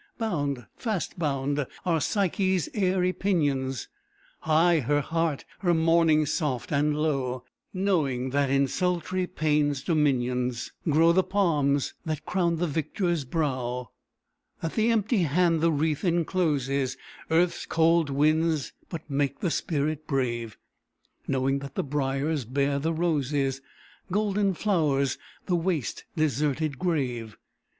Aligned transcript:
Bound, 0.17 0.65
fast 0.77 1.19
bound, 1.19 1.63
are 1.85 2.01
Psyche's 2.01 2.67
airy 2.73 3.13
pinions: 3.13 3.87
High 4.39 4.79
her 4.79 4.99
heart, 5.01 5.45
her 5.59 5.75
mourning 5.75 6.25
soft 6.25 6.71
and 6.71 6.97
low 6.97 7.43
Knowing 7.71 8.31
that 8.31 8.49
in 8.49 8.67
sultry 8.67 9.27
pain's 9.27 9.83
dominions 9.83 10.71
Grow 10.89 11.11
the 11.11 11.21
palms 11.21 11.93
that 12.03 12.25
crown 12.25 12.55
the 12.55 12.65
victor's 12.65 13.25
brow; 13.25 13.91
That 14.61 14.73
the 14.73 14.89
empty 14.89 15.19
hand 15.21 15.61
the 15.61 15.71
wreath 15.71 16.03
encloses; 16.03 16.97
Earth's 17.29 17.67
cold 17.67 18.09
winds 18.09 18.73
but 18.89 19.07
make 19.07 19.41
the 19.41 19.51
spirit 19.51 20.07
brave; 20.07 20.57
Knowing 21.27 21.59
that 21.59 21.75
the 21.75 21.83
briars 21.83 22.43
bear 22.43 22.79
the 22.79 22.91
roses, 22.91 23.61
Golden 24.11 24.55
flowers 24.55 25.19
the 25.45 25.55
waste 25.55 26.05
deserted 26.15 26.79
grave. 26.79 27.37